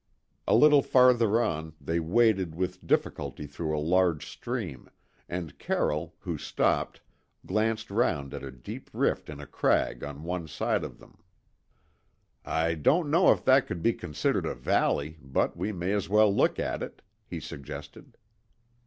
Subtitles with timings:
[0.47, 4.89] A little farther on, they waded with difficulty through a large stream,
[5.29, 7.01] and Carroll, who stopped,
[7.45, 11.19] glanced round at a deep rift in a crag on one side of them.
[12.43, 16.33] "I don't know if that could be considered a valley, but we may as well
[16.35, 18.17] look at it," he suggested.